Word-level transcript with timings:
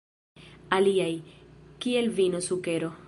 Aliaj, 0.77 1.13
kiel 1.85 2.09
vino, 2.21 2.43
sukero. 2.51 2.95